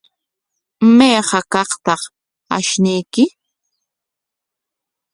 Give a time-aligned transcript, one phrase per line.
[0.97, 2.01] ¿Mayqa kaqtaq
[2.55, 3.23] ashnuyki?